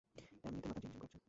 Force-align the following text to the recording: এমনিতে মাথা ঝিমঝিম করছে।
এমনিতে 0.45 0.67
মাথা 0.67 0.79
ঝিমঝিম 0.81 0.99
করছে। 1.01 1.17